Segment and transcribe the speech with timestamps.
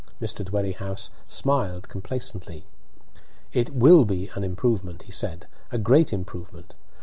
[0.19, 0.43] Mr.
[0.43, 2.65] Dwerrihouse smiled complacently.
[3.53, 6.73] "It will be an improvement," he said, "a great improvement.